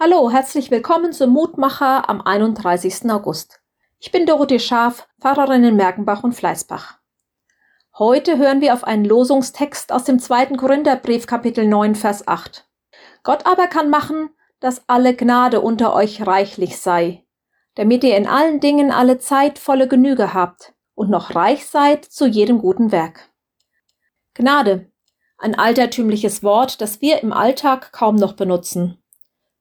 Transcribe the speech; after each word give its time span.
Hallo, 0.00 0.30
herzlich 0.30 0.70
willkommen 0.70 1.12
zum 1.12 1.30
Mutmacher 1.30 2.08
am 2.08 2.20
31. 2.20 3.10
August. 3.10 3.60
Ich 3.98 4.12
bin 4.12 4.26
Dorothee 4.26 4.60
Scharf, 4.60 5.08
Pfarrerin 5.20 5.64
in 5.64 5.74
Merkenbach 5.74 6.22
und 6.22 6.34
Fleißbach. 6.34 6.98
Heute 7.98 8.38
hören 8.38 8.60
wir 8.60 8.74
auf 8.74 8.84
einen 8.84 9.04
Losungstext 9.04 9.90
aus 9.90 10.04
dem 10.04 10.20
2. 10.20 10.56
Korintherbrief 10.56 11.26
Kapitel 11.26 11.66
9 11.66 11.96
Vers 11.96 12.28
8. 12.28 12.68
Gott 13.24 13.44
aber 13.44 13.66
kann 13.66 13.90
machen, 13.90 14.30
dass 14.60 14.88
alle 14.88 15.16
Gnade 15.16 15.60
unter 15.60 15.92
euch 15.94 16.24
reichlich 16.24 16.78
sei, 16.78 17.26
damit 17.74 18.04
ihr 18.04 18.16
in 18.16 18.28
allen 18.28 18.60
Dingen 18.60 18.92
alle 18.92 19.18
Zeit 19.18 19.58
volle 19.58 19.88
Genüge 19.88 20.32
habt 20.32 20.74
und 20.94 21.10
noch 21.10 21.34
reich 21.34 21.66
seid 21.66 22.04
zu 22.04 22.28
jedem 22.28 22.60
guten 22.60 22.92
Werk. 22.92 23.30
Gnade, 24.34 24.92
ein 25.38 25.56
altertümliches 25.56 26.44
Wort, 26.44 26.80
das 26.80 27.00
wir 27.00 27.20
im 27.20 27.32
Alltag 27.32 27.90
kaum 27.90 28.14
noch 28.14 28.34
benutzen. 28.34 29.02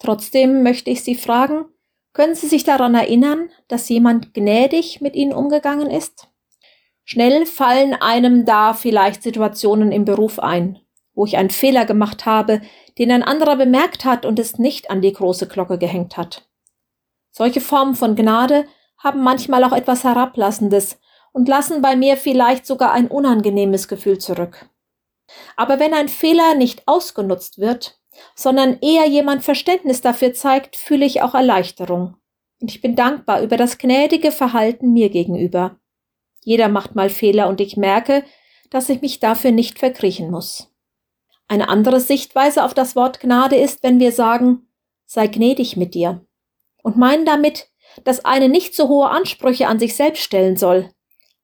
Trotzdem 0.00 0.62
möchte 0.62 0.90
ich 0.90 1.04
Sie 1.04 1.14
fragen, 1.14 1.66
können 2.12 2.34
Sie 2.34 2.48
sich 2.48 2.64
daran 2.64 2.94
erinnern, 2.94 3.50
dass 3.68 3.88
jemand 3.88 4.34
gnädig 4.34 5.00
mit 5.00 5.14
Ihnen 5.14 5.32
umgegangen 5.32 5.90
ist? 5.90 6.26
Schnell 7.04 7.46
fallen 7.46 7.94
einem 7.94 8.44
da 8.44 8.74
vielleicht 8.74 9.22
Situationen 9.22 9.92
im 9.92 10.04
Beruf 10.04 10.38
ein, 10.38 10.80
wo 11.14 11.24
ich 11.24 11.36
einen 11.36 11.50
Fehler 11.50 11.84
gemacht 11.84 12.26
habe, 12.26 12.60
den 12.98 13.12
ein 13.12 13.22
anderer 13.22 13.56
bemerkt 13.56 14.04
hat 14.04 14.24
und 14.24 14.38
es 14.38 14.58
nicht 14.58 14.90
an 14.90 15.02
die 15.02 15.12
große 15.12 15.46
Glocke 15.46 15.78
gehängt 15.78 16.16
hat. 16.16 16.48
Solche 17.30 17.60
Formen 17.60 17.94
von 17.94 18.16
Gnade 18.16 18.66
haben 18.98 19.22
manchmal 19.22 19.64
auch 19.64 19.72
etwas 19.72 20.02
Herablassendes 20.02 20.98
und 21.32 21.48
lassen 21.48 21.82
bei 21.82 21.94
mir 21.94 22.16
vielleicht 22.16 22.66
sogar 22.66 22.92
ein 22.92 23.06
unangenehmes 23.06 23.86
Gefühl 23.86 24.18
zurück. 24.18 24.68
Aber 25.56 25.78
wenn 25.78 25.94
ein 25.94 26.08
Fehler 26.08 26.54
nicht 26.54 26.82
ausgenutzt 26.86 27.58
wird, 27.58 27.99
sondern 28.34 28.78
eher 28.80 29.06
jemand 29.06 29.44
Verständnis 29.44 30.00
dafür 30.00 30.32
zeigt, 30.32 30.76
fühle 30.76 31.06
ich 31.06 31.22
auch 31.22 31.34
Erleichterung. 31.34 32.16
Und 32.60 32.70
ich 32.70 32.80
bin 32.80 32.96
dankbar 32.96 33.42
über 33.42 33.56
das 33.56 33.78
gnädige 33.78 34.32
Verhalten 34.32 34.92
mir 34.92 35.08
gegenüber. 35.08 35.78
Jeder 36.42 36.68
macht 36.68 36.94
mal 36.94 37.10
Fehler 37.10 37.48
und 37.48 37.60
ich 37.60 37.76
merke, 37.76 38.24
dass 38.70 38.88
ich 38.88 39.00
mich 39.00 39.20
dafür 39.20 39.50
nicht 39.50 39.78
verkriechen 39.78 40.30
muss. 40.30 40.72
Eine 41.48 41.68
andere 41.68 42.00
Sichtweise 42.00 42.64
auf 42.64 42.74
das 42.74 42.94
Wort 42.94 43.20
Gnade 43.20 43.56
ist, 43.56 43.82
wenn 43.82 43.98
wir 43.98 44.12
sagen, 44.12 44.68
sei 45.06 45.26
gnädig 45.26 45.76
mit 45.76 45.94
dir. 45.94 46.24
Und 46.82 46.96
meinen 46.96 47.26
damit, 47.26 47.68
dass 48.04 48.24
eine 48.24 48.48
nicht 48.48 48.74
so 48.74 48.88
hohe 48.88 49.08
Ansprüche 49.08 49.66
an 49.66 49.78
sich 49.78 49.96
selbst 49.96 50.22
stellen 50.22 50.56
soll, 50.56 50.90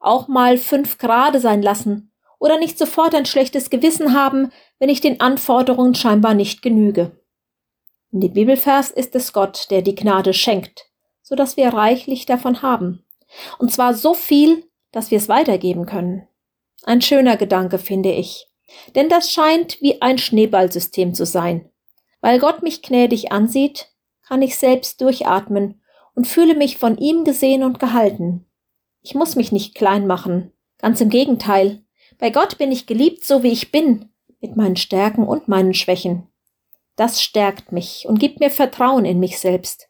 auch 0.00 0.28
mal 0.28 0.58
fünf 0.58 0.98
Grade 0.98 1.38
sein 1.38 1.62
lassen 1.62 2.12
oder 2.40 2.58
nicht 2.58 2.76
sofort 2.76 3.14
ein 3.14 3.26
schlechtes 3.26 3.70
Gewissen 3.70 4.14
haben, 4.14 4.50
wenn 4.82 4.88
ich 4.88 5.00
den 5.00 5.20
Anforderungen 5.20 5.94
scheinbar 5.94 6.34
nicht 6.34 6.60
genüge. 6.60 7.12
In 8.10 8.20
dem 8.20 8.32
Bibelvers 8.32 8.90
ist 8.90 9.14
es 9.14 9.32
Gott, 9.32 9.70
der 9.70 9.80
die 9.80 9.94
Gnade 9.94 10.34
schenkt, 10.34 10.86
so 11.22 11.36
dass 11.36 11.56
wir 11.56 11.68
reichlich 11.68 12.26
davon 12.26 12.62
haben. 12.62 13.04
Und 13.60 13.72
zwar 13.72 13.94
so 13.94 14.12
viel, 14.12 14.64
dass 14.90 15.12
wir 15.12 15.18
es 15.18 15.28
weitergeben 15.28 15.86
können. 15.86 16.26
Ein 16.82 17.00
schöner 17.00 17.36
Gedanke, 17.36 17.78
finde 17.78 18.10
ich. 18.10 18.48
Denn 18.96 19.08
das 19.08 19.30
scheint 19.30 19.80
wie 19.80 20.02
ein 20.02 20.18
Schneeballsystem 20.18 21.14
zu 21.14 21.26
sein. 21.26 21.70
Weil 22.20 22.40
Gott 22.40 22.64
mich 22.64 22.82
gnädig 22.82 23.30
ansieht, 23.30 23.92
kann 24.26 24.42
ich 24.42 24.56
selbst 24.56 25.00
durchatmen 25.00 25.80
und 26.16 26.26
fühle 26.26 26.56
mich 26.56 26.76
von 26.76 26.98
ihm 26.98 27.22
gesehen 27.22 27.62
und 27.62 27.78
gehalten. 27.78 28.46
Ich 29.00 29.14
muss 29.14 29.36
mich 29.36 29.52
nicht 29.52 29.76
klein 29.76 30.08
machen. 30.08 30.52
Ganz 30.78 31.00
im 31.00 31.08
Gegenteil. 31.08 31.84
Bei 32.18 32.30
Gott 32.30 32.58
bin 32.58 32.72
ich 32.72 32.88
geliebt, 32.88 33.22
so 33.22 33.44
wie 33.44 33.52
ich 33.52 33.70
bin, 33.70 34.11
mit 34.42 34.56
meinen 34.56 34.76
Stärken 34.76 35.24
und 35.24 35.48
meinen 35.48 35.72
Schwächen. 35.72 36.28
Das 36.96 37.22
stärkt 37.22 37.72
mich 37.72 38.04
und 38.06 38.20
gibt 38.20 38.40
mir 38.40 38.50
Vertrauen 38.50 39.06
in 39.06 39.18
mich 39.18 39.38
selbst. 39.38 39.88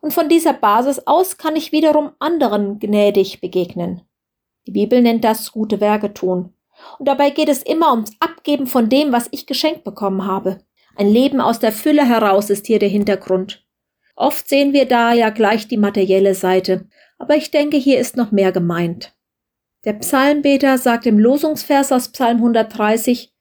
Und 0.00 0.12
von 0.12 0.28
dieser 0.28 0.52
Basis 0.52 1.00
aus 1.06 1.38
kann 1.38 1.56
ich 1.56 1.72
wiederum 1.72 2.12
anderen 2.20 2.78
gnädig 2.78 3.40
begegnen. 3.40 4.02
Die 4.66 4.70
Bibel 4.70 5.02
nennt 5.02 5.24
das 5.24 5.50
gute 5.50 5.80
Werke 5.80 6.14
tun. 6.14 6.54
Und 6.98 7.08
dabei 7.08 7.30
geht 7.30 7.48
es 7.48 7.62
immer 7.62 7.90
ums 7.90 8.12
Abgeben 8.20 8.66
von 8.66 8.88
dem, 8.88 9.12
was 9.12 9.28
ich 9.30 9.46
geschenkt 9.46 9.84
bekommen 9.84 10.26
habe. 10.26 10.60
Ein 10.96 11.08
Leben 11.08 11.40
aus 11.40 11.58
der 11.58 11.72
Fülle 11.72 12.06
heraus 12.06 12.50
ist 12.50 12.66
hier 12.66 12.78
der 12.78 12.88
Hintergrund. 12.88 13.64
Oft 14.16 14.48
sehen 14.48 14.72
wir 14.72 14.86
da 14.86 15.12
ja 15.12 15.30
gleich 15.30 15.66
die 15.66 15.76
materielle 15.76 16.34
Seite, 16.34 16.86
aber 17.18 17.36
ich 17.36 17.50
denke, 17.50 17.76
hier 17.76 17.98
ist 17.98 18.16
noch 18.16 18.30
mehr 18.30 18.52
gemeint. 18.52 19.12
Der 19.84 19.94
Psalmbeter 19.94 20.78
sagt 20.78 21.06
im 21.06 21.18
Losungsvers 21.18 21.92
aus 21.92 22.10
Psalm 22.10 22.38
130, 22.38 23.33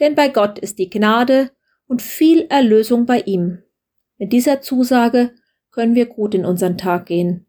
denn 0.00 0.14
bei 0.14 0.28
Gott 0.28 0.58
ist 0.58 0.78
die 0.78 0.90
Gnade 0.90 1.50
und 1.86 2.02
viel 2.02 2.46
Erlösung 2.48 3.06
bei 3.06 3.20
ihm. 3.20 3.62
Mit 4.18 4.32
dieser 4.32 4.60
Zusage 4.60 5.34
können 5.70 5.94
wir 5.94 6.06
gut 6.06 6.34
in 6.34 6.44
unseren 6.44 6.78
Tag 6.78 7.06
gehen. 7.06 7.46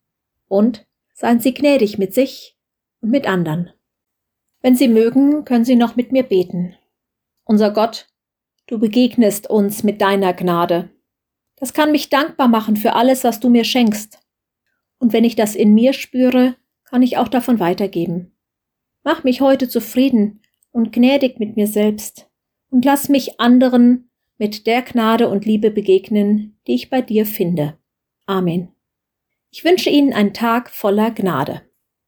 Und 0.48 0.86
seien 1.14 1.40
Sie 1.40 1.54
gnädig 1.54 1.98
mit 1.98 2.14
sich 2.14 2.58
und 3.02 3.10
mit 3.10 3.28
anderen. 3.28 3.72
Wenn 4.62 4.76
Sie 4.76 4.88
mögen, 4.88 5.46
können 5.46 5.66
Sie 5.66 5.76
noch 5.76 5.96
mit 5.96 6.12
mir 6.12 6.24
beten. 6.24 6.76
Unser 7.44 7.72
Gott, 7.72 8.08
du 8.68 8.80
begegnest 8.80 9.50
uns 9.50 9.84
mit 9.84 10.02
deiner 10.02 10.34
Gnade. 10.34 10.90
Das 11.56 11.74
kann 11.74 11.92
mich 11.92 12.10
dankbar 12.10 12.48
machen 12.48 12.76
für 12.76 12.94
alles, 12.94 13.24
was 13.24 13.40
du 13.40 13.50
mir 13.50 13.64
schenkst. 13.64 14.20
Und 14.98 15.14
wenn 15.14 15.24
ich 15.24 15.36
das 15.36 15.56
in 15.56 15.74
mir 15.74 15.94
spüre, 15.94 16.56
kann 16.84 17.02
ich 17.02 17.18
auch 17.18 17.28
davon 17.28 17.60
weitergeben. 17.60 18.36
Mach 19.04 19.24
mich 19.24 19.42
heute 19.42 19.70
zufrieden 19.70 20.42
und 20.72 20.92
gnädig 20.92 21.40
mit 21.40 21.56
mir 21.56 21.68
selbst 21.68 22.28
und 22.76 22.84
lass 22.84 23.08
mich 23.08 23.40
anderen 23.40 24.12
mit 24.38 24.68
der 24.68 24.82
Gnade 24.82 25.30
und 25.30 25.46
Liebe 25.46 25.72
begegnen, 25.72 26.60
die 26.68 26.74
ich 26.74 26.90
bei 26.90 27.02
dir 27.02 27.26
finde. 27.26 27.78
Amen. 28.26 28.68
Ich 29.50 29.64
wünsche 29.64 29.90
Ihnen 29.90 30.12
einen 30.12 30.34
Tag 30.34 30.70
voller 30.70 31.12
Gnade. 31.12 31.62